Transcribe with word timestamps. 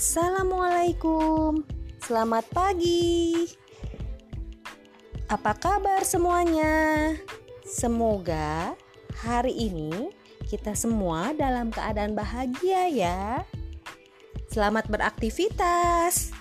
Assalamualaikum, 0.00 1.60
selamat 2.00 2.48
pagi. 2.56 3.36
Apa 5.28 5.52
kabar 5.52 6.08
semuanya? 6.08 7.12
Semoga 7.68 8.72
hari 9.20 9.52
ini 9.52 10.08
kita 10.48 10.72
semua 10.72 11.36
dalam 11.36 11.68
keadaan 11.68 12.16
bahagia, 12.16 12.88
ya. 12.88 13.44
Selamat 14.48 14.88
beraktivitas. 14.88 16.32